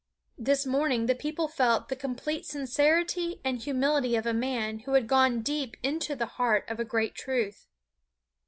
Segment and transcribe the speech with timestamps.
[0.39, 5.05] This morning the people felt the complete sincerity and humility of a man who had
[5.05, 7.67] gone deep into the heart of a great truth.